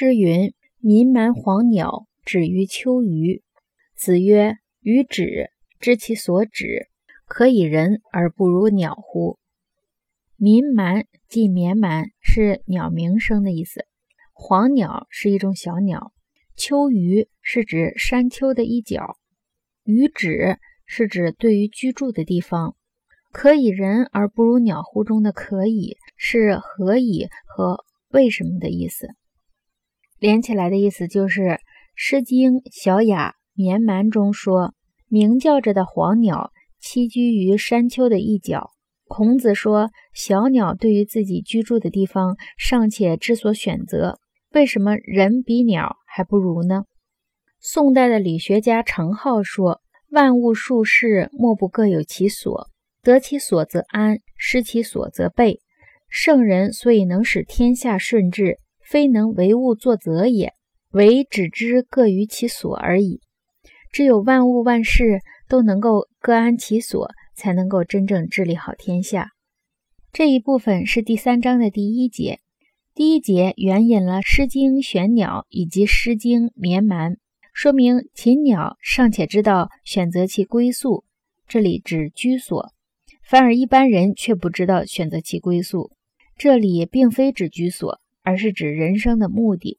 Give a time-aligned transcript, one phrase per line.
[0.00, 3.42] 诗云：“民蛮黄鸟，止于秋隅。”
[3.98, 6.86] 子曰：“予止，知其所止，
[7.26, 9.40] 可以人而不如鸟乎？”
[10.38, 13.86] 民蛮即绵蛮，是鸟鸣声的意思。
[14.32, 16.12] 黄鸟是一种小鸟。
[16.54, 19.16] 秋鱼是指山丘的一角。
[19.82, 22.76] 予止是指对于居住的地方。
[23.32, 29.08] 可以人而不如鸟乎中的“可以”是何以和为什么的意思。
[30.18, 31.40] 连起来的意思就是
[31.94, 34.74] 《诗经·小雅·绵蛮》中说
[35.08, 38.70] ：“鸣叫着的黄鸟栖居于山丘的一角。”
[39.06, 44.18] 孔子说：“小鸟对于自己居住的地方尚且知所选择，
[44.52, 46.82] 为什么人比鸟还不如呢？”
[47.60, 52.68] 宋代的理学家程颢说：“万物术事，莫不各有其所，
[53.02, 55.60] 得其所则安，失其所则备。
[56.08, 60.54] 圣人所以能使天下顺治。”非能为物作则也，
[60.92, 63.20] 唯只知各于其所而已。
[63.92, 69.32] 只有万物万事都能够各安其所，才能够真正治理好天下。
[70.10, 72.40] 这一部分是第三章的第一节。
[72.94, 77.12] 第一节援引了《诗经·选鸟》以及《诗经·绵蛮》，
[77.52, 81.04] 说明禽鸟尚且知道选择其归宿，
[81.46, 82.72] 这里指居所；
[83.22, 85.92] 反而一般人却不知道选择其归宿。
[86.38, 88.00] 这里并非指居所。
[88.28, 89.78] 而是指人生的目的。